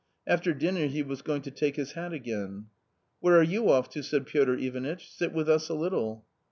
[0.25, 2.65] After dinner he was going to take his hat again."
[3.19, 6.25] Where are you off to?" said Piotr Ivanitch," sit with us a little.